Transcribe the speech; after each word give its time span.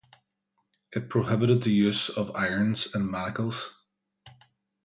It 0.91 1.11
prohibited 1.11 1.61
the 1.61 1.69
use 1.69 2.09
of 2.09 2.35
irons 2.35 2.95
and 2.95 3.07
manacles. 3.07 3.75